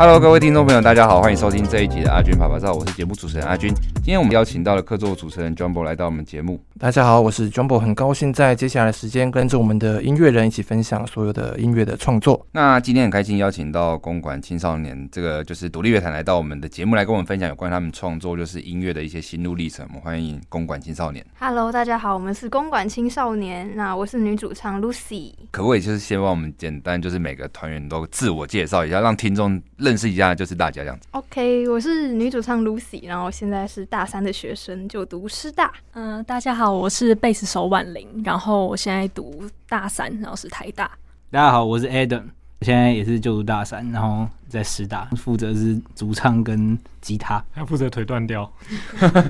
[0.00, 3.70] Hello，各位听众朋友，大家好，欢迎收听这一集的阿军啪啪照，我是节目主持人阿军。
[4.10, 6.60] 今天我们邀请到了客座主持人 Jumbo 来到我们节目。
[6.80, 12.44] 大家好，我是 Jumbo，很高兴在接下来的时间跟着我们的音乐人一起分享所有的音乐的创作。
[12.50, 19.86] 那今天很开心邀请到公馆青少年这个就是独立乐团来到我们的节目来跟我们分享有关他们创作就是音乐的一些心路历程。
[19.90, 21.24] 我们欢迎公馆青少年。
[21.38, 23.76] Hello，大家好，我们是公馆青少年。
[23.76, 25.34] 那我是女主唱 Lucy。
[25.52, 31.06] 可不可以就是先帮我们简单就是每个团员都自我介绍一下，让听众认识一下就是大家这样子。
[31.12, 35.72] OK，我是女主唱 Lucy，然后现在是大三的学生，就读师大。
[35.92, 40.90] 嗯、呃，大家好，我是贝斯手婉玲，然后我现在读大三，然后是台大。
[41.30, 42.24] 大家好，我是 Adam，
[42.62, 48.50] 现在也是就读大三，然后在师大负责是主唱跟吉他，还负责腿断掉。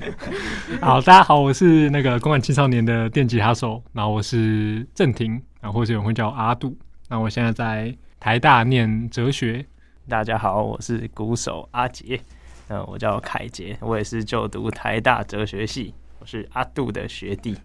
[0.81, 6.77] 好，大家好，我是那个公馆青少年的电吉他手，然后我是郑婷，然后或者有人会叫我阿杜，
[7.09, 9.65] 那我现在在台大念哲学。
[10.09, 12.21] 大家好，我是鼓手阿杰，
[12.71, 15.93] 嗯，我叫凯杰，我也是就读台大哲学系。
[16.21, 17.57] 我是阿杜的学弟，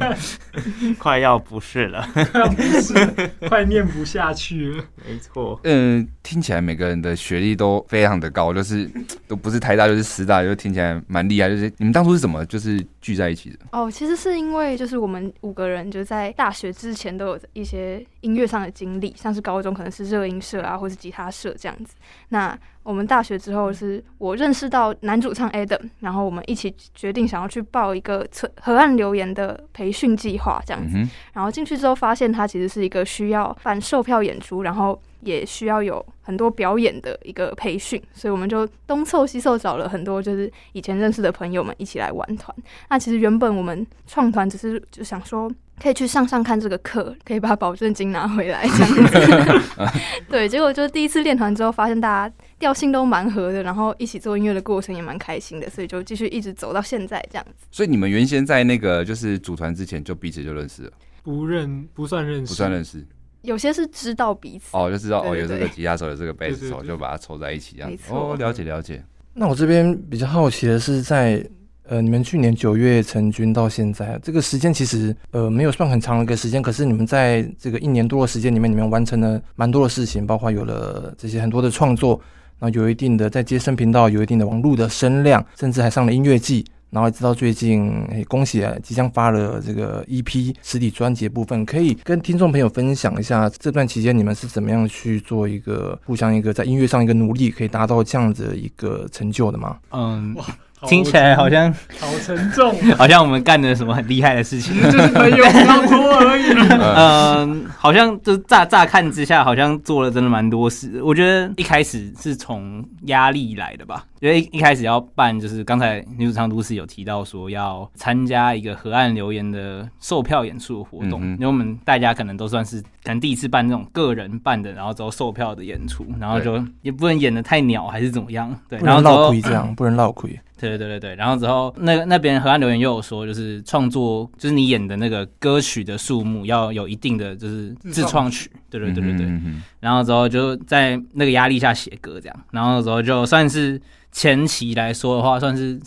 [0.98, 4.84] 快要不是了， 快要不是，快念不下去了。
[5.06, 8.90] 没错，嗯，听起来每个人的学历都非常的高，就是
[9.28, 11.50] 都不是台大就是师大，就听起来蛮厉害。
[11.50, 13.58] 就是你们当初是怎么就是聚在一起的？
[13.72, 21.94] 哦，其实是因为就是我们五个人就在大学之前都有一些音乐上的经历，像是高中可能是热音社啊，或是吉他社这样子。
[22.30, 28.24] 那我们大学之后是我认识到男主唱 Adam，然后我们一起决定想要去报一个
[28.60, 30.96] 河岸留言的培训计划，这样子。
[30.96, 42.56] 嗯、然后进去之后发现他其实是一个需要办售票演出，然后也需要有很多表演的一个培训，所以我们就东凑西凑找了很多就是以前认识的朋友们一起来玩团。
[42.88, 45.50] 那其实原本我们创团只是就想说。
[45.78, 49.90] 可以去上上看这个课，可以把保证金拿回来这样子。
[50.26, 57.66] 对，结果就是第一次练团之后，发现大家调性都蛮合的，然后一起做音乐的过程也蛮开心的，所以就继续一直走到现在这样子。
[57.70, 60.92] 所以你们原先在那个就是组团之前就彼此就认识了？
[61.22, 63.06] 不认，不算认识，不算认识。
[63.46, 68.02] 有些是知道彼此哦，就知道哦，有这个吉他手，有这个贝斯手，就把它凑在一起这样子。
[68.10, 69.02] 哦，了解了解。
[69.32, 71.42] 那我这边比较好奇的是在。
[71.88, 82.20] 呃，你们去年九月成军到现在，这个时间其实呃没有算很长的一个时间，可是你们在这个一年多的时间里面，你们完成了蛮多的事情，包括有了这些很多的创作，
[82.58, 99.78] 然后有一定的在接生频道有一定的网络的声量，甚至还上了音乐季，然后直到最近，哎，恭喜啊，即将发了这个 EP 实体专辑的部分，可以跟听众朋友分享一下这段期间你们是怎么样去做一个互相一个在音乐上一个努力，可以达到这样子一个成就的吗？
[99.90, 100.34] 嗯。
[100.34, 100.44] 哇
[100.82, 106.46] 听起来好像好沉重， 好像我们干了什么很厉害的事情， 就是朋友老婆而已。
[106.96, 111.00] 嗯，好像就乍乍看之下，好像做了真的蛮多事。
[111.02, 130.38] 我觉得一开始是从压力来的吧，因为一一开始要办，就是刚才女主唱都市有提到说要参加一个河岸留言的售票演出的活动，嗯、因为我们大家可能都算是可能第一次办这种个人办的，然后之后售票的演出，然后就也不能演的太鸟还是怎么样，对，然后闹亏这样，不能闹亏。
[130.58, 139.40] 对对对对对，然后之后那那边河岸留言又有说，就是创作，就是你演的那个歌曲的数目要有一定的，就是自创曲，对对对对对。
[139.80, 143.80] 然后之后就在那个压力下写歌这样，然后之后就算是
[144.12, 145.78] 前期来说的话，算是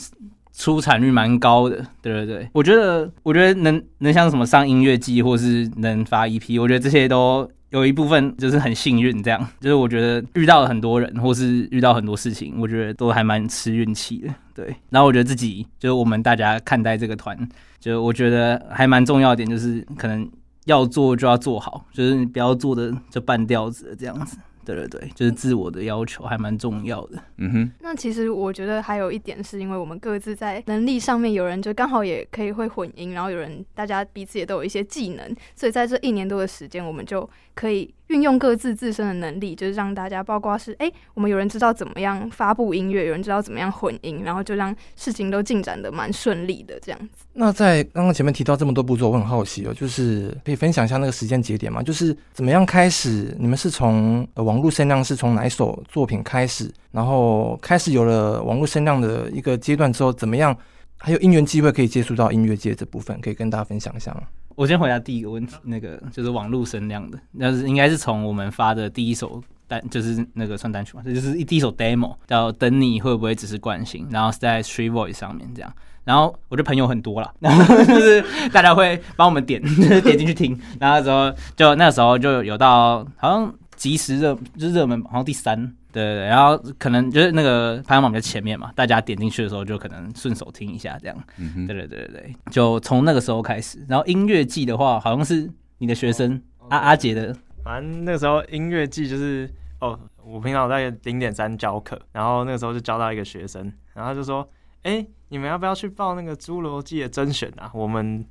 [0.53, 2.49] 出产率蛮高的，对对对。
[2.53, 7.49] 我觉得我觉得能能像什么上音乐季，或是能发 EP，我觉得这些都。
[7.71, 14.75] 有一部分就是很幸运，这样 就是我觉得遇到了很多人，或是遇到很多事情，我觉得都还蛮吃运气的，对。
[14.89, 17.37] 然后我觉得自己就是我们大家看待这个团，
[17.79, 20.27] 就我觉得还蛮重要一点，就是可能
[20.65, 24.37] 要做就要做好，就是你不要做的就半吊子这样子。
[24.75, 27.21] 对对对，就是自我的要求还蛮重要的。
[27.37, 37.93] 嗯哼，那其实我觉得还有一点是因为我们各自在能力上面，有人就刚好也可以会混音，然后有人大家彼此也都有一些技能，所以在这一年多的时间，我们就可以。
[38.09, 47.25] 运用各自自身的能力，就是让大家，包括是哎、我们有人知道怎么样发布音乐，有人知道怎么样混音，然后就让事情都进展得蛮顺利的这样子。
[47.33, 51.81] 那在刚刚前面提到这么多步骤，我很好奇哦，就是可以分享一下那个时间节点吗？
[51.83, 53.35] 就是怎么样开始？
[53.39, 56.71] 你们是从、呃、网络声量是从哪一首作品开始？
[56.91, 60.55] 然后开始有了网络声量的一个阶段之后，怎么样？
[61.01, 64.23] 还有因缘机会可以接触到音乐界这部分，可以跟大家分享一下吗？
[64.59, 75.73] 我先回答第一个问题，那个就是网络声量的，那是应该是从我们发的第一首单，就是那个算单曲嘛，这就是第一首 demo，叫等你会不会只是惯性，然后是在 Three Voice 上面这样，
[76.03, 78.21] 然后我的朋友很多了，然 后就是
[78.51, 85.73] 大家会帮我们点，就 是点进去听，然后之后就那时候就有到好像即时热，就是热门好像第三。
[85.91, 91.17] 对对对，然后可能就是那个排行榜比较前面嘛，大家点进去的时候就可能顺手听一下这样。
[91.37, 93.83] 嗯哼，对对对对对，就从那个时候开始。
[93.87, 95.49] 然后音乐季的话，好像是
[95.79, 99.49] 你的学生阿阿杰的，反正那个时候音乐季就是
[99.81, 103.63] 哦，我平常在零点三教课，然后那个时候就教到一个学生，
[103.93, 104.47] 然后他就说，
[104.83, 107.71] 哎，你们要不要去报那个侏罗纪的甄选啊？
[107.73, 108.25] 我们。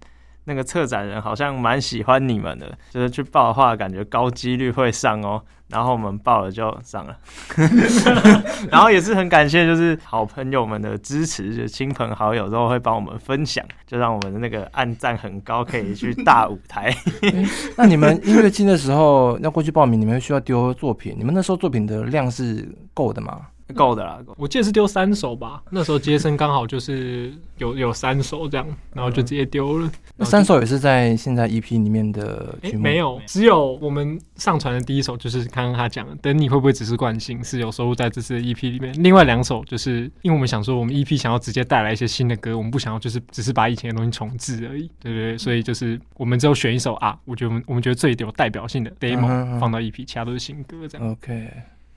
[0.48, 5.40] 那个策展人好像蛮喜欢你们的，就是去报的话，感觉高几率会上哦。
[5.68, 7.14] 然后我们报了就上了，
[8.72, 16.90] 然后也是很感谢，就是好朋友们的支持，就亲朋好友都会帮我们分享，就让我们的那个按赞很高，可以去大舞台。
[17.20, 17.46] 欸、
[17.76, 21.14] 那你们音乐季的时候要过去报名，你们需要丢作品？
[21.18, 23.48] 你们那时候作品的量是够的吗？
[23.74, 25.62] 够的啦，我记得是丢三首吧。
[25.70, 29.90] 那时候接生刚好就是有有三首这样，然后就直接丢了。
[30.16, 32.78] 那三首也是在现在 EP 里面的曲目？
[32.78, 38.94] 欸，没有，只有我们上传的第一首就是刚刚他讲的，等你会不会只是惯性，是有收录在这次的 EP 里面。
[39.02, 45.38] 另外两首就是因为我们想说，我们 EP 想要直接带来一些新的歌，我们不想要就是只是把以前的东西重置而已，对不对，对？
[45.38, 51.10] 所以就是我们只有选一首啊，我觉得我们我们觉得最有代表性的 demo 放到 EP，其他都是新歌这样。
[51.10, 51.48] OK。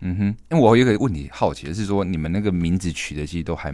[0.01, 3.73] 嗯哼，因为我有一个问题好奇的是说，你们那个名字取的其实都还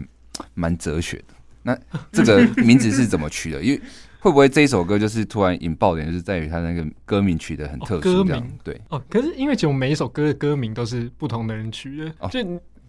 [0.53, 1.33] 蛮哲学的。
[1.63, 1.77] 那
[2.11, 3.61] 这个 名字是怎么取的？
[3.61, 3.81] 因为
[4.19, 8.01] 会不会这一首歌就是突然引爆点，就是在于它那个歌名取的很特殊？
[8.01, 12.39] 歌名对哦，可是因为其实我们每一首歌的歌名都是不同的人取的，哦、就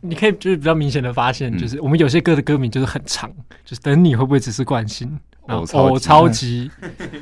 [0.01, 3.31] 你可以就是比较明显的发现，就是我们有些歌的歌名就是很长，
[3.65, 5.19] 就是等你会不会只是惯性？
[5.49, 6.71] 哦，超超级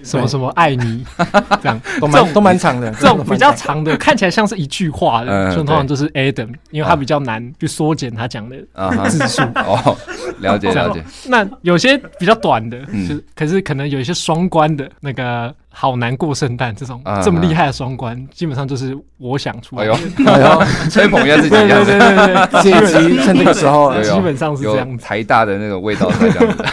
[0.02, 1.06] 什么什么爱你，
[1.62, 2.92] 这样 都蛮都蛮长的。
[2.94, 8.56] 这种比较长的， 看起来像是一句话的，就通常都是 Adam，因为他比较难去缩减他讲的
[9.08, 9.42] 字数。
[9.54, 9.96] 哦，
[10.40, 11.04] 了解了解。
[11.28, 15.54] 那有些比较短的，就可是可能有一些双关的那个。
[15.78, 19.92] 好难过圣诞这种这么厉害的双关，基本上就是我想出来的。
[20.24, 24.96] 哎呦，吹捧一下自己，对对对趁这个时候，基本上是这样。
[24.96, 26.64] 台大的那个味道在这样子。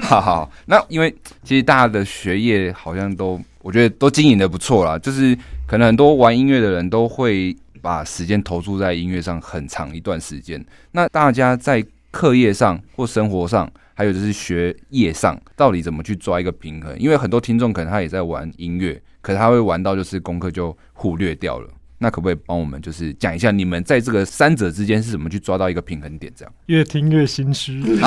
[0.00, 1.14] 好好，那因为
[1.44, 4.98] 其实大家的学业好像都，我觉得都经营的不错啦。
[4.98, 5.36] 就是
[5.66, 10.64] 可能很多玩音乐的人都会把时间投注在音乐上很长一段时间。
[10.92, 16.98] 那大家在课业上或生活上，还有就是学业上，到底怎么去抓一个平衡？
[16.98, 21.68] 因为很多听众可能他也在玩音乐，可是他会玩到就是功课就忽略掉了。
[22.02, 26.32] 那可不可以帮我们就是讲一下，你们在这个三者之间是怎么去抓到一个平衡点？
[26.34, 27.74] 这样越听越心虚。
[27.84, 28.00] 你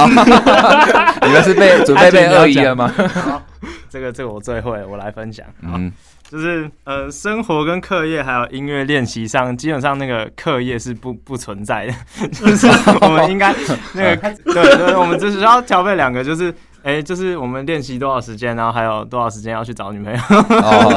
[1.32, 2.88] 们是被准备被恶意了吗？
[3.14, 3.46] 好，
[3.90, 5.46] 这个这个我最会，我来分享。
[5.62, 5.92] 嗯。
[6.34, 11.94] 就是呃，生活跟课业还有音乐练习上，基本上那个课业是不不存在的。
[12.34, 12.66] 就是
[13.02, 13.54] 我们应该
[13.94, 16.50] 那个 对对，我们只需要调配两个，就是
[16.82, 20.18] 哎、欸，就是我们练习多少时间，然后还有多少时间要去找女朋友。
[20.58, 20.90] 哦，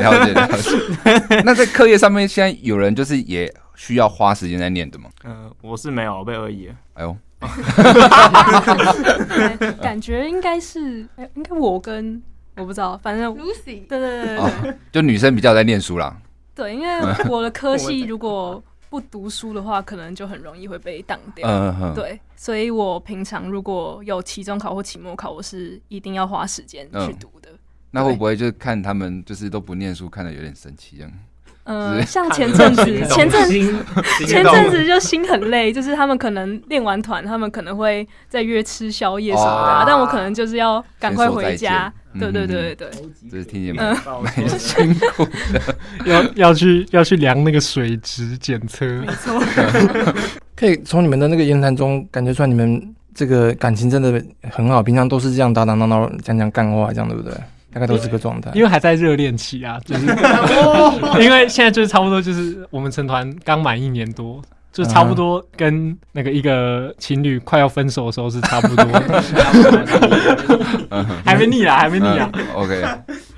[0.00, 1.42] 了解了解。
[1.44, 5.08] 那在课业上面，现在有人就是也需要花时间在念的吗？
[5.22, 6.74] 嗯、呃，我是没有，我被恶意了。
[6.94, 7.16] 哎呦，
[9.80, 12.20] 感觉应该是，哎，应该我跟。
[12.56, 16.14] 我不知道，反正 Lucy，对对对对，对，就女生比较在念书啦。
[16.54, 16.88] 对，因为
[17.28, 21.48] 我的科系如果不读书的话，可能就很容易会被挡掉。
[21.48, 27.48] 嗯对，所以我平常如果有期中考或期末考，我是一定要花时间去读的。
[27.90, 31.12] 那会不会就是看他们就是都不念书，看的有点生气这样？
[31.64, 33.48] 嗯，像前阵子，前阵
[34.26, 41.90] 前阵子 就心很累，就是他们可能练完团，他们可能会在约吃宵夜什么的，但我可能就是要赶快回家。
[42.18, 42.90] 对对对对对，
[43.30, 43.82] 这是听见没？
[44.22, 45.76] 蛮辛苦的，
[46.06, 48.86] 要要去要去量那个水质检测。
[48.86, 49.42] 没错，
[50.56, 57.32] 可以从你们的那个言谈中感觉出来，你们这个感情真的很好，平常都是这样打打闹闹讲讲干话，这样对不对？
[57.74, 60.04] 大概都是这个状态，因为还在热恋期啊，就是
[61.24, 64.42] 因为现在就是差不多就是我们成团刚满一年多，
[64.72, 68.84] 就差不多跟那个一个情侣快要分手的时候是差不多，
[71.24, 72.30] 还没腻啊，还没腻啊。
[72.54, 72.82] OK，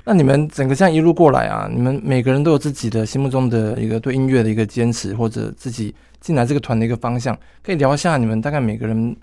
[0.03, 9.15] 那你们整个这样一路过来啊，你们每个人都有自己的心目中的一个对音乐的一个坚持，或者自己进来这个团的一个方向，可以聊一下你们大概每个人。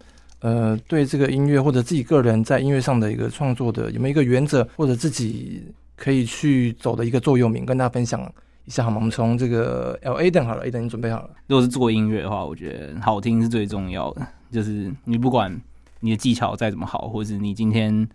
[0.45, 5.63] 呃，对这个音乐或者自己个人在音乐上的一个创作的有没有一个原则，或者自己
[5.95, 8.21] 可以去走的一个座右铭，跟大家分享
[8.65, 8.97] 一下好吗？
[8.97, 11.31] 我们从这个 L A 等好了，A 等你准备好了。
[11.47, 14.27] 如果是做音乐的话，我觉得好听是最重要的。
[14.51, 15.61] 就是你不管
[16.01, 18.09] 你的技巧再怎么好，或者是你今天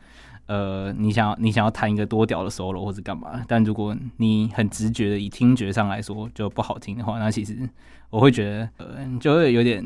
[0.45, 7.57] 呃，你想要你想要弹一个多屌的 solo 或者干嘛，但如果你很直觉的以听觉上来说就不好听的话，那其实
[8.09, 8.87] 我会觉得呃，
[9.19, 9.83] 就会有点。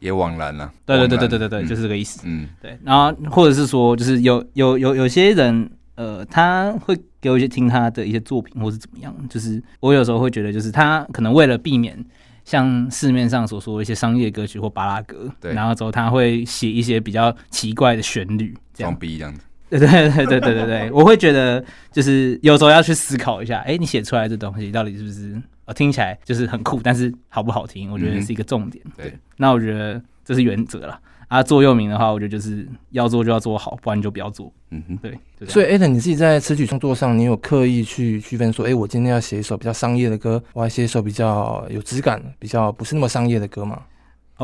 [0.00, 2.22] 也枉然了，对对对对对对对，就是这个意思。
[2.24, 2.76] 嗯，对。
[2.82, 9.14] 然后或者是说，就是有有有有些人，呃，他会给我一些听他的一些作品，或是怎么样。
[9.30, 11.96] 就是我有时候会觉得，就是他可能为了避免
[12.44, 19.40] 像市面上所说的一些商业歌曲或巴拉歌，对，然后之后他会写一些比较奇怪的旋律，这样逼这样子。
[19.70, 28.84] 对 对对对对对对，我会觉得就是有时候要去思考一下，哎，你写出来的东西到底是不是呃听起来就是很酷，但是好不好听，我觉得是一个重点。
[28.84, 31.00] 嗯、对，那我觉得这是原则了。
[31.28, 34.52] 啊，座右铭的话，我觉得就是要做就要做好，不然就不要做。
[34.74, 35.18] 嗯哼，对。
[35.46, 43.82] 所以，Adam，你自己在词曲创作上，你有刻意去区分说，哎，我今天要写一首比较商业的歌，我要写一首比较有质感、比较不是那么商业的歌吗？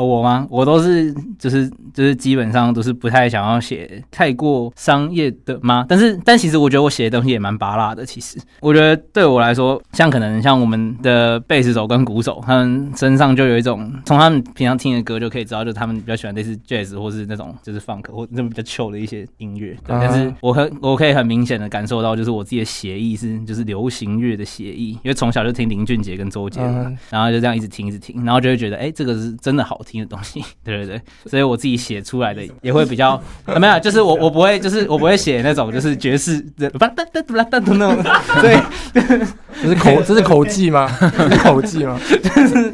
[0.05, 0.47] 我吗？
[0.51, 5.85] 我都是就是就是基本上都是不太想要写太过商业的吗？
[5.89, 8.05] 但是但其实我觉得我写的东西也蛮拔辣的。
[8.05, 19.77] 其实我觉得对我来说，像可能像我们的贝斯手跟鼓手，他们身上就有一种从他们平常听的歌就可以知道，就他们比较喜欢类似 jazz 或是那种就是 funk 或那种比较 chill 的一些音乐。
[19.87, 29.81] 对，但是我很我可以很明显的感受到，就是我自己的写意是就是流行乐的写意，因为从小就听林俊杰跟周杰伦，然后就这样一直听一直听，然后就会觉得哎、欸，这个是真的好。
[29.89, 33.21] 听的东西， 对对对，所以我自己写出来的也会比较，
[33.59, 38.03] 没有，就是我我不会，就是我不会写那种就是爵士的，不，哒哒哒哒那种，
[38.43, 38.61] 对，
[39.63, 40.89] 这是口这是口技吗？
[41.01, 41.99] 这是口技吗？
[42.07, 42.73] 就是，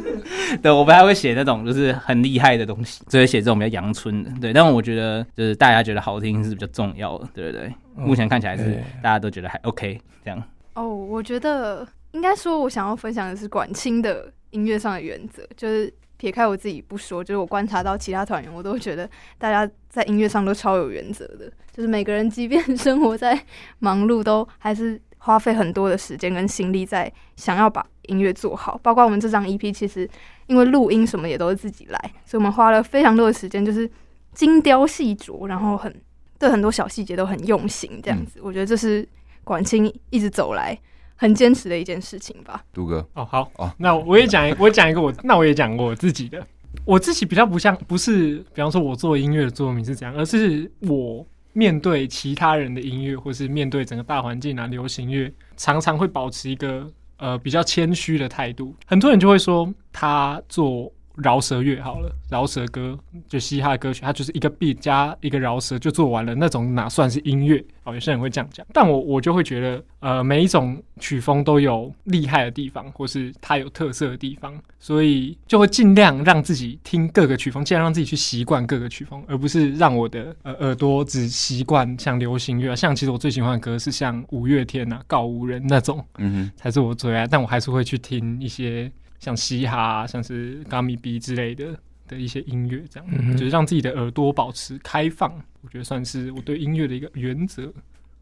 [0.61, 4.53] 对，我不太会写那种就是很厉害的东西，只会写这种比较阳春的，对。
[4.53, 7.73] 但我觉得就是大家觉得好听是比较重要的，对不对，对？
[7.95, 10.41] 目前看起来是大家都觉得还 OK 这样。
[10.73, 15.93] 哦，我觉得应该说，我想要分享的是管清的音乐上的原则，就是。
[16.17, 21.51] 撇开我自己不说，就是我观察到其他团员，我都觉得大家在音乐上都超有原则的。
[21.71, 23.37] 就是每个人，即便生活在
[23.79, 28.79] 忙碌，都还是花费很多的时间跟心力在想要把音乐做好。
[28.81, 30.09] 包括我们这张 EP，其实
[30.47, 33.89] 因为录音什么也都是自己来，所以我们花了非常多的时间，就是
[34.33, 35.93] 精雕细琢，然后很
[36.39, 37.99] 对很多小细节都很用心。
[38.01, 39.05] 这样子，我觉得这是
[39.43, 40.79] 管清一直走来。
[41.15, 43.07] 很坚持的一件事情吧，杜哥。
[43.13, 46.45] 哦，好哦，那我也讲， 我讲一个我，那我也讲过我自己的，
[46.83, 56.85] 我自己比较不像，不是，比方说我做音乐的座右铭是怎样，而是我面对其他人的音乐，或是面对整个大环境啊，流行乐，常常会保持一个
[57.17, 58.75] 呃比较谦虚的态度。
[58.85, 60.91] 很多人就会说他做。
[61.17, 67.63] 饶舌乐好了，饶舌歌就嘻哈歌曲，它就是一个 beat 加一个饶舌就做完了，那种哪算是音乐？
[67.83, 88.91] 哦，有些人会这样讲，但我我就会觉得，呃，每一种曲风都有厉害的地方，或是它有特色的地方，所以就会尽量让自己听各个曲风，尽量让自己去习惯各个曲风，而不是让我的呃耳朵只习惯像流行乐，像其实我最喜欢的歌是像五月天呐、啊、告五人那种，嗯哼，才是我最爱，但我还是会去听一些。
[89.25, 91.75] 像嘻哈，像是 Gummy B 之类的
[92.07, 97.73] 的一些音乐，这样、嗯、就是让自己的耳朵保持开放，我觉得算是我对音乐的一个原则。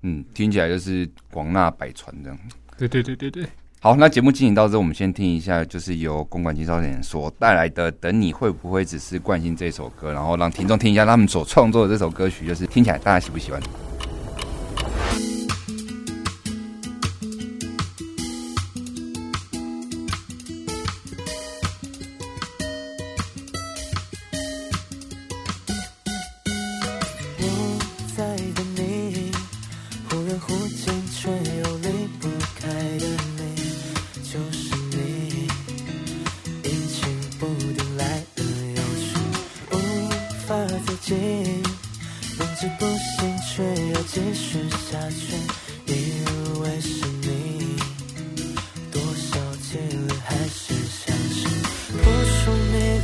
[0.04, 2.40] 嗯，听起来就是广纳百川这样。
[2.78, 3.46] 对对对对对。
[3.82, 13.62] 好，那节目进行到这，我们先听一下，就是由公馆青少年所带来的《等你会不会只是惯性》这首歌，然后让听众听一下他们所创作的这首歌曲，就是听起来大家喜不喜欢？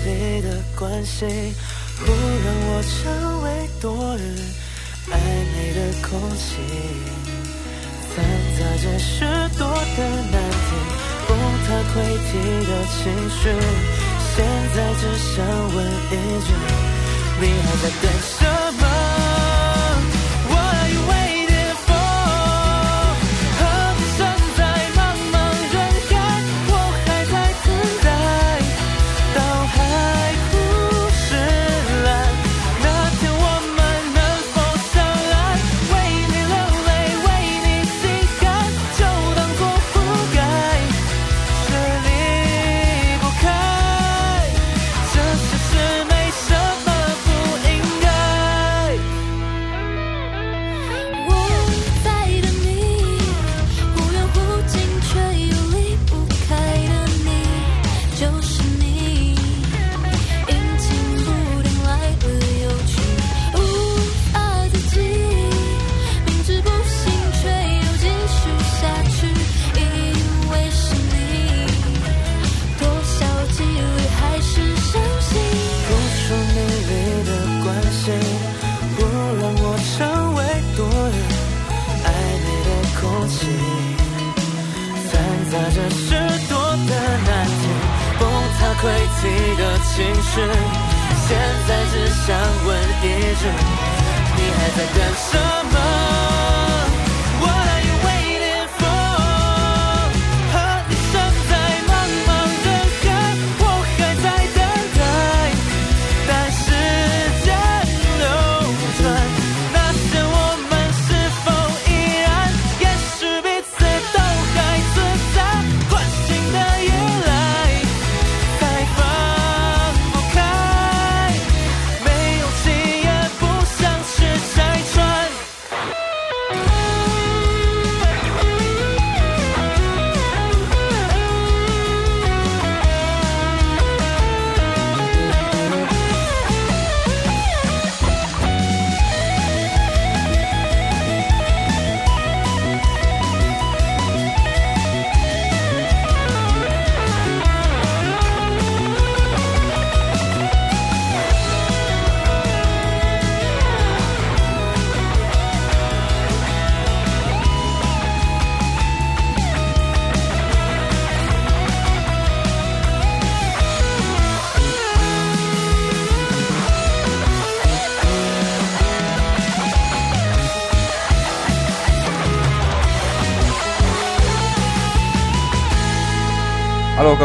[0.05, 3.47] 你的关系，忽让我成为
[3.81, 4.19] 多余
[5.11, 5.77] 暧昧的
[6.07, 6.47] 空气，
[8.09, 8.15] 掺
[8.57, 9.19] 杂着许
[9.57, 9.99] 多的
[10.31, 10.69] 难题，
[11.27, 11.29] 不
[11.65, 12.29] 太会提
[12.65, 13.41] 的情绪，
[14.35, 14.37] 现
[14.75, 15.01] 在只
[15.35, 15.77] 想问
[16.11, 16.13] 一
[16.45, 16.49] 句，
[17.41, 18.37] 你还在等什
[18.79, 18.98] 么？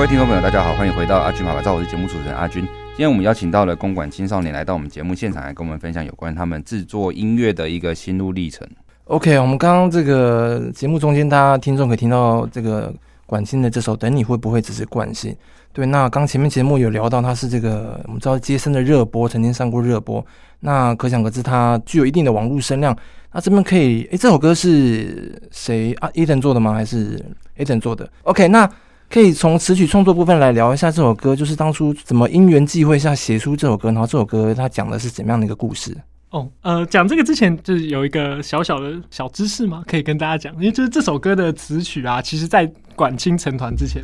[0.04, 2.62] 位听众朋友，大家好，欢迎回到阿军爸爸照，我是节目主持人阿军。
[2.88, 8.68] 今天我们邀请到了公馆青少年来到我们节目现场，来跟我们分享有关他们制作音乐的一个心路历程。
[9.04, 12.92] OK，我们刚刚这个节目中间，大家听众可以听到这个
[13.24, 15.32] 管青的这首《等你会不会只是惯性》。
[15.72, 20.22] 对，那刚前面节目有聊到，他是这个我们知道街声的热播，曾经上过热播，
[20.60, 22.94] 那可想而知，他具有一定的网络声量。
[23.32, 26.74] 那这边可以，诶，这首歌是谁啊？Eden 做的吗？
[26.74, 27.18] 还是
[27.56, 28.70] Eden 做的？OK，那。
[29.08, 35.96] 可以从词曲创作部分来聊一下这首歌，就是当初怎么因缘际会下写出这首歌，然后这首歌它讲的是怎么样的一个故事？
[36.30, 44.02] 哦，呃，讲这个之前就是有一个小小的小知识嘛，可以跟大家讲，因为就是这首歌的词曲啊，其实在管清成团之前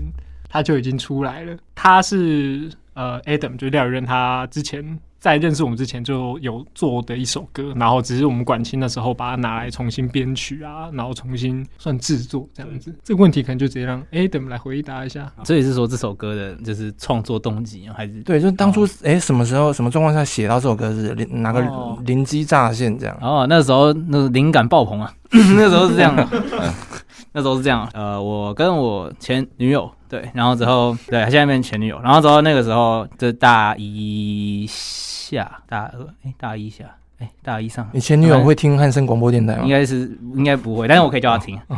[0.49, 4.99] 他就已经出来了，他是呃 Adam 就是廖宇任他之前。
[5.21, 12.95] 在认识我们之前就有做的一首歌，然后只是我们管清的时候把它拿来重新编曲啊，然后重新算制作这样子。
[13.05, 15.31] 这个问题可能就直接让 Adam 来回答一下。
[15.45, 18.23] 这也是说这首歌的就是创作动机还是？
[18.23, 21.63] 对，就是当初哎、哦、什么时候什么状况下写到这首歌是灵哪个
[22.07, 23.19] 灵机乍现这样？
[23.21, 26.27] 哦，那时候那个灵感爆棚啊， 那时候是这样的。
[27.33, 34.69] 那时候是这样，呃，我跟我前女友对，然后之后对，现在变前女友，然后之后那个时候就大一
[35.31, 36.85] 下，大二哎，大一下
[37.19, 37.89] 哎，大一上。
[37.93, 39.63] 你前女友会听汉声广播电台吗？
[39.65, 41.59] 应该是应该不会，但是我可以叫她听。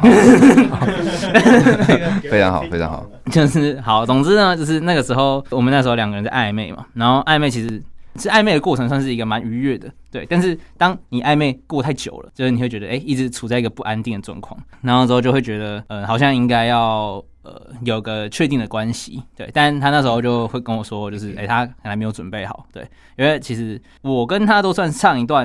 [2.30, 4.06] 非常好，非常好，就是好。
[4.06, 7.82] 总之呢，就是那个时候我们那时候两个人在暧昧嘛，然后暧昧其实。
[8.16, 10.24] 是暧昧的过程，算是一个蛮愉悦的，对。
[10.30, 17.24] 但是当你暧昧过太久了，就是你会觉得，哎、欸，一直处在一个不安定的状况，然后之后就会觉得，呃，好像应该要。
[17.44, 25.44] 呃，有个确定的关系，对，但他那时候就会跟我说，就是，哎、欸，他还没有准备好，对，因为其实我跟他都算上一段，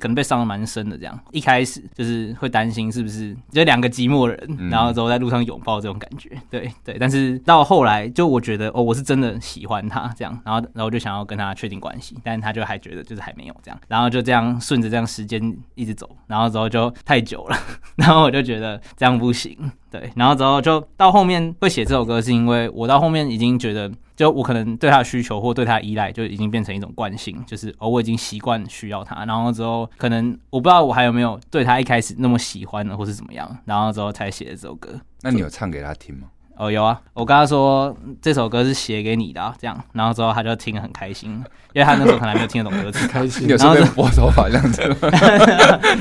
[0.00, 4.38] 可能被伤的蛮深的，这样，一开始就是会担心是不是就两个寂寞人，
[4.72, 15.40] 然后之后在路上拥抱这种感觉，对对，但是到后来就我觉得，哦，我是真的喜欢他这样，然后然后就想要跟他确定关系，但是他就还觉得就是还没有这样，然后然后就这样顺着这样时间
[15.76, 17.56] 一直走，然后之后就太久了，
[17.96, 19.56] 然后我就觉得这样不行。
[19.90, 35.00] 对，然后之后就到后面会写这首歌，是因为我到后面已经觉得，就我可能对他的需求或对他依赖就已经变成一种惯性，就是哦，我已经习惯需要他，然后之后可能我不知道我还有没有对他一开始那么喜欢呢，或是怎么样，然后之后才写的这首歌。
[35.22, 36.26] 那你有唱给他听吗？
[36.56, 41.30] 哦，有啊，我跟他说这首歌是写给你的，啊，这样，然后之后他就听得很开心，
[41.72, 44.82] 因为他那时候可能还没有听得懂歌词，开心，有时候拨头发这样子，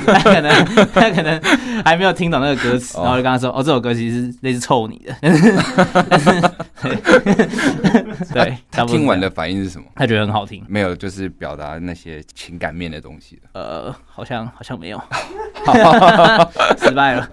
[0.05, 1.41] 他可能他可能
[1.83, 5.15] 还没有听懂那个歌词，然后就跟他说，哦，这首歌其实是类似臭你的，
[8.33, 9.85] 对，他听完的反应是什么？
[9.95, 15.01] 他觉得很好听，没有，就是表达那些情感面的东西呃，好像好像没有，
[16.77, 17.29] 失败了。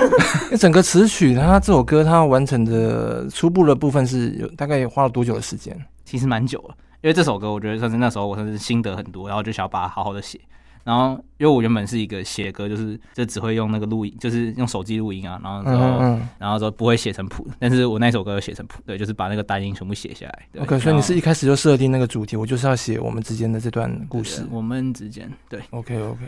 [0.58, 2.64] 整个词曲，他这首歌他完成。
[2.64, 5.76] 的初步的部分是有大概花了多久的时间？
[6.04, 10.40] 其实蛮久了，因为这首歌我觉得算是那时候我算是心得很多，然后就想要把它好好的写。
[10.84, 20.38] 然后因为我原本是一个写歌，就是就只会用那个录音，就是用手机录音啊，然后之后嗯嗯然后之后不会写成谱，但是我那首歌写成谱，对，就是把那个单音全部写下来。
[20.52, 24.46] 对 OK，所以你是一开始就设定那个主题，我就是要写我们之间的这段故事。
[24.50, 25.60] 我们之间，对。
[25.70, 26.20] OK OK，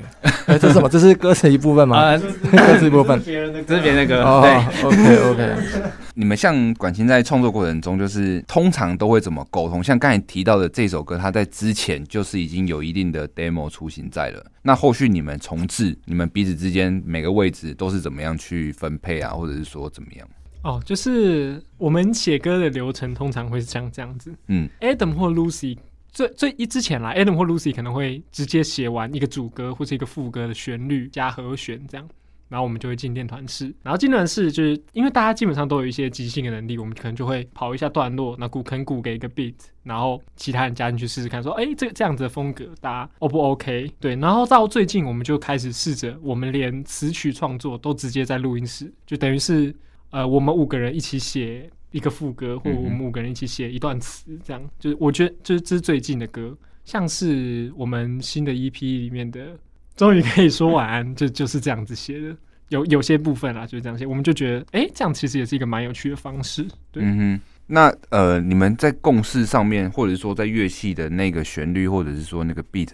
[0.46, 0.88] 哎，这是什么？
[0.88, 1.98] 这是歌词一部分吗？
[1.98, 4.22] 啊，歌词一部分， 这是别人的歌。
[4.22, 5.56] 哦对，OK OK。
[6.18, 9.84] 你们像管琴在创作过程中，就是通常都会怎么沟通？
[9.84, 14.45] 像刚才提到的这首歌，它在之前就是已经有一定的 demo 雏形在了。
[14.62, 20.28] 那后续你们重置，你们彼此之间每个位置都是怎么样去分配啊，或者是说怎么样？
[20.62, 24.34] 哦，就是我们写歌的流程通常会是像这样子。
[24.48, 25.78] 嗯，Adam 或 Lucy
[26.10, 32.08] 最最一之前啦，Adam 或 Lucy 可能会直接写完一个主歌或是一个副歌的旋律加和弦这样。
[32.48, 43.90] 然后我们就会进电团室，然后进电团室就是因为大家基本上都有一些即兴的能力，我们可能就会跑一下段落，那鼓肯鼓给一个 beat，然后其他人加进去试试看，说，哎，这个这样子的风格，大家 O 不 OK？
[43.98, 49.74] 对，然后到最近我们就开始试着，我们连词曲创作都直接在录音室，就等于是
[50.10, 59.58] 呃，我们五个人一起写一个副歌，或我们五个人一起写一段词，这样，就是我觉得就是这是最近的歌，像是我们新的 EP 里面的。
[59.96, 62.36] 终于可以说晚安，就就是这样子写的。
[62.68, 66.66] 有有些部分啊，就是这样写，我们就觉得，哎、欸，这样其实也是一个蛮有趣的方式。
[66.90, 67.40] 对，嗯哼。
[67.68, 72.90] 那呃，你们在共识上面，或者是说在乐器的那个旋律，或者是说那个 beat，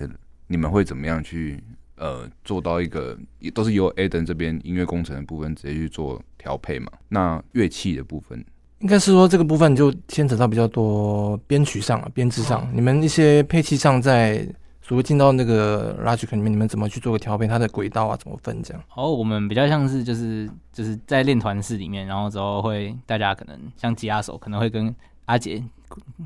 [0.46, 1.58] 你们会怎么样去
[1.96, 6.92] 呃做到一个，也都是由 Aden 这边音乐工程的部分直接去做调配嘛？
[7.08, 8.44] 那乐器的部分，
[8.80, 14.46] 应该是说这个部分就牵扯到比较多编曲上啊，编制上，你们一些配器上在。
[14.88, 17.46] 如果进到那个 Logic 里面，你们怎么去做个调配？
[17.46, 18.82] 它的轨道啊，怎么分这样？
[18.94, 25.62] 哦，我们比较像是就是就是在练团室里面，然后之后会大家可能像吉他手可能会跟阿杰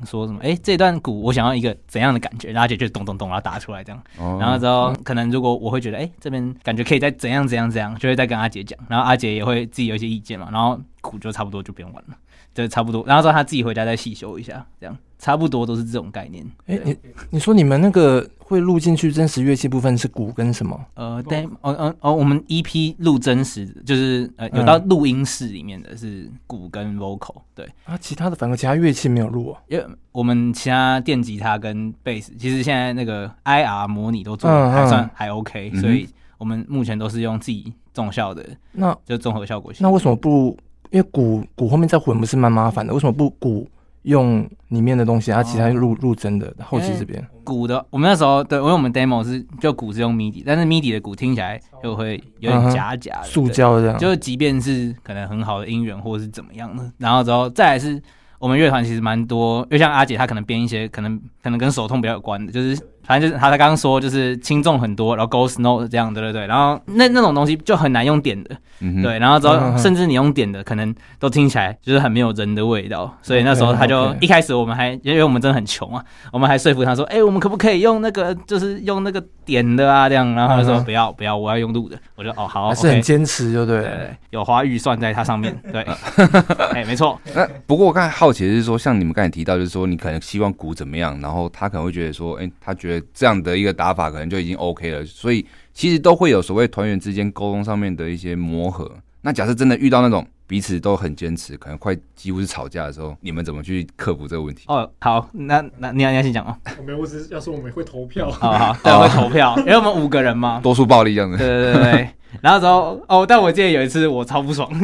[0.05, 0.39] 说什么？
[0.41, 2.49] 哎、欸，这段鼓我想要一个怎样的感觉？
[2.49, 4.03] 然后阿杰就咚咚咚然后打出来这样。
[4.17, 8.77] 哦、然后之后可能如果我会觉得哎、欸、这边感觉可以再怎样怎样怎样，就会再跟阿杰讲。
[8.89, 10.49] 然后阿杰也会自己有一些意见嘛。
[10.51, 12.17] 然后鼓就差不多就不用玩了，
[12.63, 13.03] 就差不多。
[13.05, 16.45] 然后之后他自己回家再细修一下，这样差不多都是这种概念。
[16.65, 16.97] 哎、欸，你
[17.31, 18.27] 你说你们那个。
[18.47, 20.79] 会录进去真实乐器部分是鼓跟什么？
[20.93, 39.73] 呃，对，哦哦哦，我们 EP 录真实就是呃有到录音室里面的是鼓跟 vocal，对啊，其他的反正其他乐器没有录啊，因为我们其他电吉他跟贝斯，其实现在那个 IR 模拟都做的还算还 OK，、嗯、所以我们目前都是用自己综效的，那就综合效果。
[39.79, 40.57] 那为什么不？
[40.91, 42.93] 因为鼓鼓后面再混不是蛮麻烦的？
[42.93, 43.67] 为什么不鼓？
[44.03, 53.97] 用里面的东西，它其他录录真的后期这边鼓的，我们那时候对，因为我们 demo 是就鼓是用 MIDI，但是 MIDI 的鼓听起来就会有点假假的，塑胶这样。
[53.97, 58.01] 就即便是可能很好的音源或者是怎么样的，然后之后再来是
[58.39, 62.81] 我们乐团其实蛮多，就像阿姐她可能编一些可能可能跟手痛比较有关的，就是。
[63.07, 83.89] 反正就是他，他刚刚说就是轻重很多，然后 Go Snow 这样，对对对，然后那那种东西就很难用点的，嗯、对，然后之后甚至你用点的，可能都听起来就是很没有人的味道，所以那时候他就一开始我们还因为我们真的很穷啊，我们还说服他说，哎、欸，我们可不可以用那个就是用那个点的啊这样，然后他就说不要不要，我要用录的，我就哦好，还是很坚持就对
[84.29, 85.81] 有花预算在它上面， 对，
[86.75, 87.19] 哎没错。
[87.33, 93.07] 那不过我刚才好奇的是说，像你们刚才提到，就是说你可能希望鼓怎么样，然后他可能会觉得说，哎、欸，他觉得。
[93.13, 98.91] 这样的一个打法可能就已经 OK 了，所以其实都会有所谓团员之间沟通上面的一些磨合。
[99.21, 104.63] 那假设真的遇到那种彼此都很坚持，可能快几乎是吵架的时候，你们怎么去克服这个问题？
[104.67, 106.55] 哦，好，那那你要你要先讲哦。
[106.79, 108.31] 我没有，我只是要说我们会投票。
[108.31, 111.37] 好 好，对，会投票，因 为我们五个人嘛，多数暴力这样子。
[111.37, 112.09] 对对对对。
[112.41, 114.69] 然后之后哦，但我记得有一次我超不爽。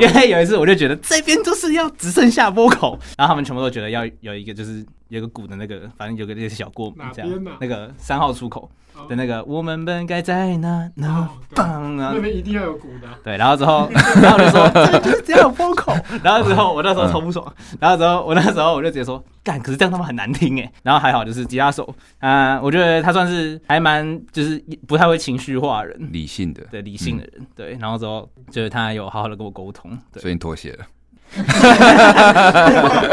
[0.00, 8.70] 因为有一次我就觉得这边就是要只剩下 vocal，然后他们全部都觉得要有一个就是有个鼓的那个，反正有个那个小过门这样，那个三号出口
[9.08, 13.08] 的那个我们本该在哪哪棒啊，那边一定要有鼓的。
[13.24, 13.88] 对，然后之后
[14.22, 20.72] 然后就说 这个就是只要有 vocal，然后之后我那时候超不爽，然后之后我那时候我就直接说干，可是这样他们很难听哎。
[20.82, 21.94] 然后还好就是吉他手。
[22.18, 27.78] 啊，我觉得他算是还蛮就是不太会情绪化人，理性的，对理性的人，对。
[27.80, 29.96] 然后之后就是他有好好的跟我沟通。
[30.16, 30.84] 所以你妥协了，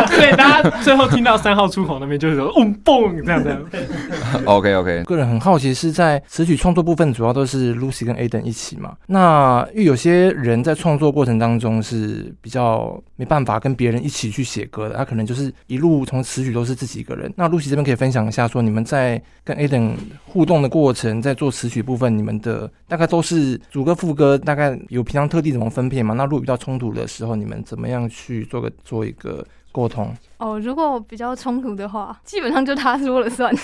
[0.07, 3.61] 对，大家最后听到三号出口那边就是说，嗡嘣这样这样。
[4.45, 8.95] OK OK，个人很好奇是在词曲创作部分，主要都是 Lucy 跟 Aden 一起嘛？
[9.07, 17.31] 那因为有些人在创作过程当中是比较没办法跟别人一起去写歌的，他可能就是一路从词曲都是自己一个人。
[17.35, 19.91] 那 Lucy 这边可以分享一下，说你们在跟 Aden
[20.25, 26.13] 互动的过程，在做词曲部分，你们的大概都是主歌副歌，大概有平常特地怎么分配吗？
[26.13, 30.15] 那如果遇到冲突的时候，你们怎么样去做个做一个沟通。
[30.37, 33.53] 哦如果比较冲突的话基本上就他说了算。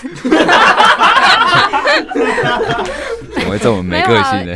[3.52, 4.54] 会这么没个性呢？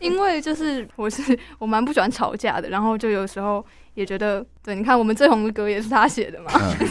[0.00, 6.50] 因为 因为就是我是我蛮不喜欢吵架的，然后就有时候也觉得，对，你看我们最红的歌也是他写的嘛。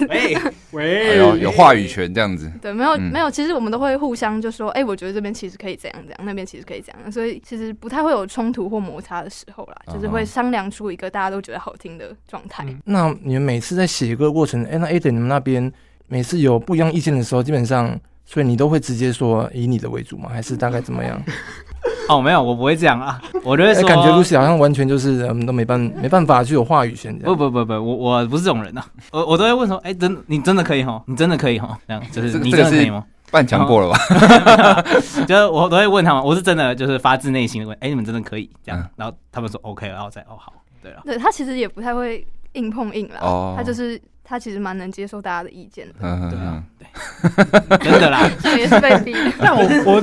[0.09, 0.37] 喂
[0.71, 2.51] 喂，有有话语权这样子。
[2.61, 12.65] 对，没有没有，其实我们都会互相就说，哎，我觉得这边其实可以这样这样，那边其实可以这样，所以其实不太会有冲突或摩擦的时候啦，就是会商量出一个大家都觉得好听的状态。
[12.85, 15.71] 那你们每次在写歌过程，哎，那 Adam 你们那边
[16.07, 17.99] 每次有不一样意见的时候，基本上。
[18.31, 20.29] 所以你都会直接说以你的为主吗？
[20.31, 21.19] 还是大概怎么样？
[22.07, 23.19] 哦，没有，我不会这样啊。
[23.43, 27.17] 我觉得、欸、感觉 Lucy 好像完全就是我们都没办没办法去有话语权。
[27.17, 28.87] 不不不不，我我不是这种人呐、啊。
[29.13, 31.01] 我我都会问说，哎、欸，真你真的可以哈？
[31.07, 31.75] 你真的可以哈？
[31.87, 33.03] 这样就是你真的可以吗？
[33.31, 34.83] 半强迫了吧？
[35.27, 38.87] 就是我都会问他们，我是真的就是发自内心的问，哎、欸，你们真的可以这样？
[38.95, 41.01] 然后他们说 OK，然后再哦好，对了。
[41.03, 43.99] 对他其实也不太会硬碰硬啦，哦、他就是。
[44.29, 49.11] 他其实蛮能接受大家的意见的，对啊，对， 真的啦， 也是被逼。
[49.41, 49.99] 那我我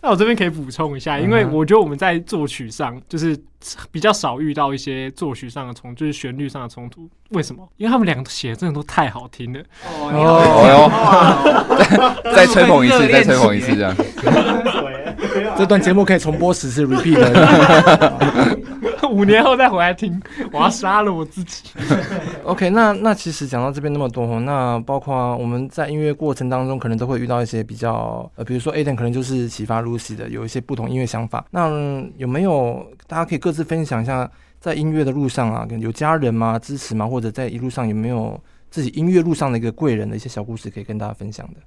[0.00, 3.38] 那我这边可以补充一下，因为我觉得我们在作曲上就是
[3.90, 7.08] 比较少遇到一些作曲上的冲，就是旋律上的冲突。
[7.30, 7.66] 为什么？
[7.76, 9.60] 因为他们两个写的真的都太好听了。
[9.86, 10.90] 哦
[12.24, 13.94] 哟， 再吹捧一次，再吹捧一次，这样。
[15.56, 18.58] 这段节目可以重播十次，repeat 的。
[19.10, 20.20] 五年后再回来听，
[20.50, 21.64] 我要杀了我自己。
[22.44, 31.44] OK，那那其实讲到这边那么多，那包括我们在音乐过程当中，可能都会遇到一些比较呃，比如说 Adam 可能就是启发 Lucy 的，有一些不同音乐想法。
[31.50, 31.68] 那
[32.16, 36.58] 有没有大家可以各自分享一下，在音乐的路上啊，有家人吗？
[36.58, 37.06] 支持吗？
[37.06, 41.60] 或者在一路上有没有自己音乐路上的一个贵人的一些小故事可以跟大家分享的？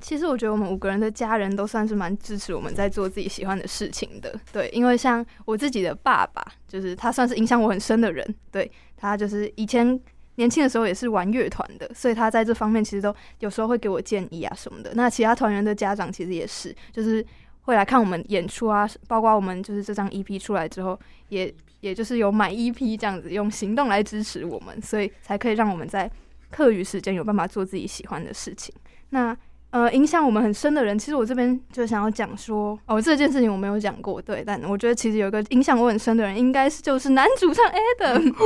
[0.00, 9.98] 其实我觉得我们五个人的家人都算是蛮支持我们在做自己喜欢的事情的，对，因为像我自己的爸爸，就是他算是影响我很深的人，对，他就是以前
[10.34, 14.92] 年轻的时候也是玩乐团的，所以他在这方面其实都有时候会给我建议啊什么的。
[14.94, 17.24] 那其他团员的家长其实也是，就是
[17.64, 20.98] 会来看我们演出啊，包括我们就是这张 EP 出来之后，
[21.28, 26.10] 也也就是有买 EP 这样子，用行动来支持我们，所以才可以让我们在
[26.50, 28.74] 课余时间有办法做自己喜欢的事情。
[29.10, 29.36] 那
[29.74, 38.30] 呃，影响我们很深的人，其实我这边就想要讲说，哦，这件事情我没有讲过，对，但我觉得其实有一个影响我很深的人，应该是就是男主唱 Adam。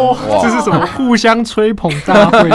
[0.00, 2.48] 哇，这是什么互相吹捧大会？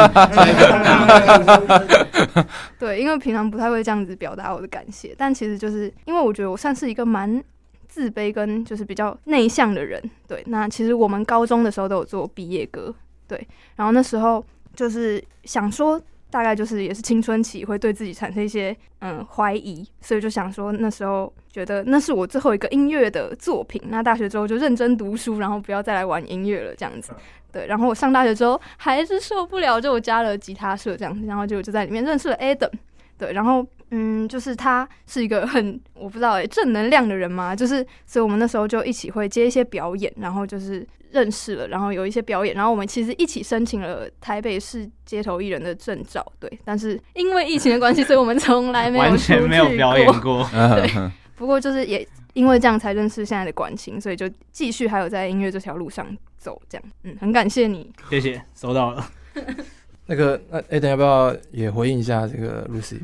[2.80, 7.44] 对，因为平常不太会这样子表达我的感谢，但其实就是因为我觉得我算是一个蛮
[7.90, 10.42] 自卑跟就是比较内向的人，对。
[10.48, 12.96] 那其实我们高中的时候都有做毕业歌，
[13.28, 14.42] 对，然后那时候
[14.74, 16.02] 就是想说。
[16.30, 23.82] 大概就是也是青春期，会对自己产生一些嗯怀疑，所以就想说那时候觉得那是我最后一个音乐的作品。
[23.88, 27.14] 那大学之后就认真读书，然后不要再来玩音乐了这样子。
[27.52, 32.72] 对，然后我上大学之后还是受不了，就我加了吉他社这样子，然后就就在里面认识了 Adam。
[33.18, 40.86] 对，然后嗯，就是他是一个很我不知道哎正能量的人嘛，就是所以我们那时候就一起会接一些表演，然后就是。
[41.12, 46.60] 认识了，然后有一些表演，然后我们其实一起申请了台北市街头艺人的证照，对。
[46.66, 50.46] 但是因为疫情的关系，所以我们从来没有完全没有表演过。
[50.52, 56.06] 对，不过就是也因为这样才认识现在的管情，所以就继续还有在音乐这条路上
[56.38, 56.84] 走，这样。
[57.04, 59.10] 嗯，很感谢你，谢谢，收到了。
[60.08, 63.00] 那个，那 Adam 要不要也回应一下这个 Lucy？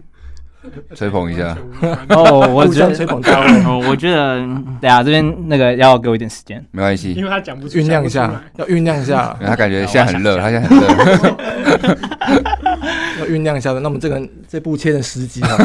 [0.96, 1.58] 吹捧一下
[2.10, 3.32] 哦，我觉得吹捧他。
[3.68, 4.38] 哦，我觉得
[4.80, 9.36] 等下这边那个要给我一点时间，没关系，因为他讲不出，酝酿一下，要酝酿一下。
[9.44, 10.88] 他感觉现在很热，他现在很热，
[13.22, 13.80] 要酝酿一下的。
[13.80, 15.58] 那么这个这部切成十集啊，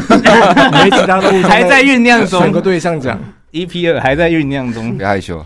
[0.73, 3.19] 没其他的还在酝酿中，选个对象讲
[3.53, 5.45] ，EP 二还在酝酿中，别害羞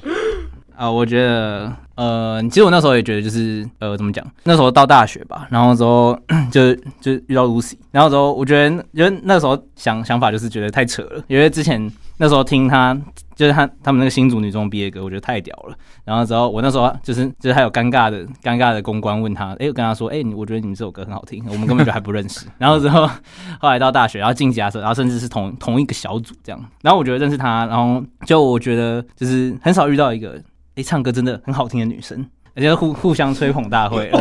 [0.76, 0.90] 啊。
[0.90, 1.72] 我觉得。
[2.00, 4.26] 呃，其实我那时候也觉得，就是呃，怎么讲？
[4.44, 6.18] 那时候到大学吧，然后之后
[6.50, 12.98] 就就遇到 Lucy，然后之后我觉得，因为那时候想想法就是觉得太扯了，因为之前那时候听他
[13.36, 15.76] 就是他他们那个新竹女中毕业歌，我觉得太屌了。
[16.02, 22.46] 然后之后我那时候就是就是还有尴尬的尴尬的公关问他，哎，我跟他说，哎，我觉得你们这首歌很好听，我们根本就还不认识。
[22.56, 23.06] 然后之后
[23.60, 26.58] 后来到大学，然后进吉他社，然后甚至是同同一个小组这样。
[26.80, 30.40] 然后我觉得认识他，然后就我觉得就是很少遇到一个。
[30.76, 34.10] 哎，唱歌真的很好听的女生，而且互互相吹捧大会。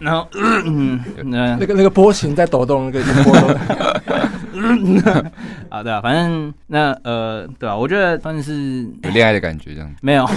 [0.00, 3.50] 然后，嗯，那那个那个波形在抖动，那个波动。
[5.68, 10.26] 啊，对啊，反正那呃，对啊，我觉得算是有恋爱的感觉，这样没有。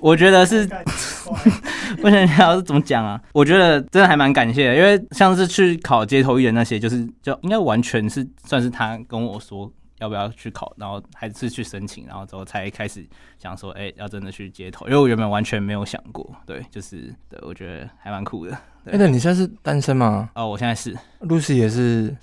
[0.00, 0.68] 我觉得是，
[2.02, 3.20] 我想想是怎么讲啊？
[3.32, 9.70] 我觉得真的还蛮感谢的，因为像是去考街头艺人那些，就是就应该完全是算是他跟我说。
[10.00, 10.72] 要不要去考？
[10.76, 13.06] 然后还是去申请，然后之后才开始
[13.38, 16.28] 想说，哎、欸，要真的去街头，因为我原本完全没有想过。
[16.46, 18.56] 对，就是对，我觉得还蛮酷的。
[18.86, 20.30] 哎，那你现在是单身吗？
[20.34, 22.16] 哦，我现在是，Lucy 也是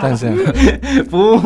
[0.00, 0.34] 单身。
[1.08, 1.36] 不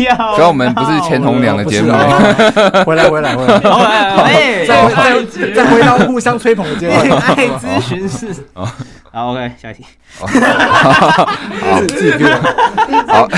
[0.00, 1.92] 要，所以我们不是钱红娘的节目。
[2.86, 3.58] 回来，回来，回来。
[4.24, 6.98] 哎，再再再回到互相吹捧的阶段。
[7.20, 8.34] 爱咨询室。
[8.54, 9.84] 好，OK，下一题。
[10.18, 10.26] 好，
[13.06, 13.28] 好。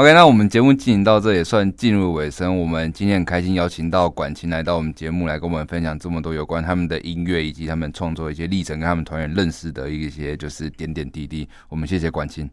[0.00, 2.58] OK，那我们节目进行到这也算进入尾声。
[2.58, 11.46] 我们今天很开心邀请到管琴来到我们节目，来跟我们分享这么多有关他们的音乐以及他们创作一些历程，跟他们团员认识的一些就是点点滴滴。
[11.68, 12.48] 我们谢谢管琴。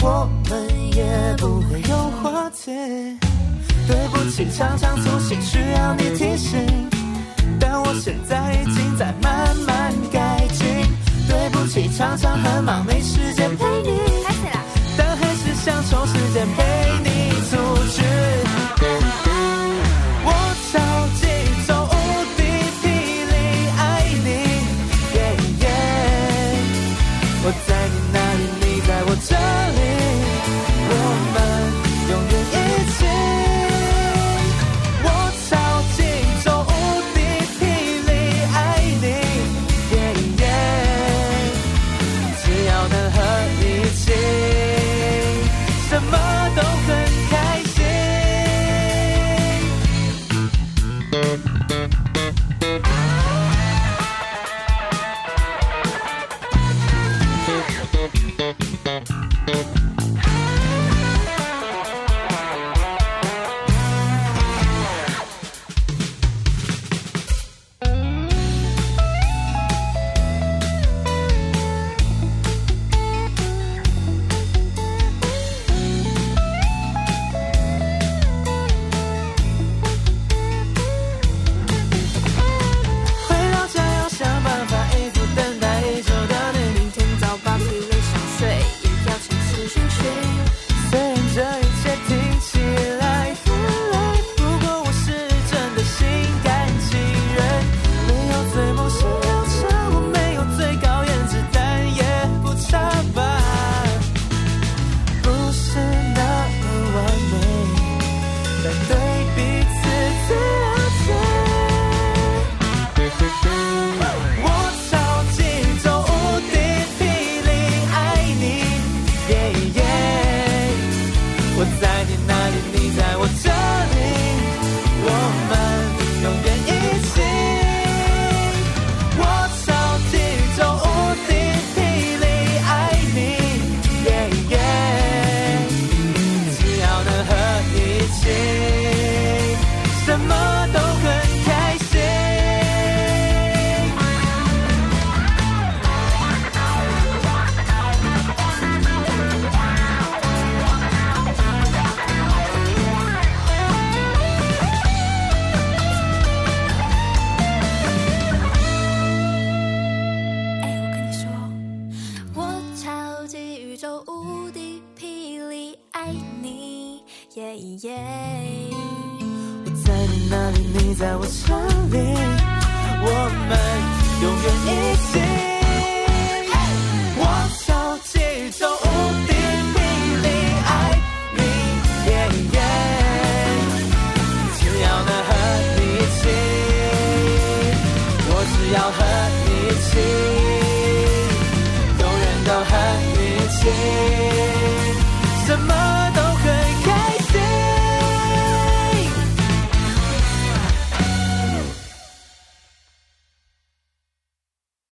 [0.00, 1.04] 我们也
[1.38, 2.72] 不会有话题
[3.86, 6.66] 对不起常常粗心需要你提醒
[7.60, 8.81] 但我现在已经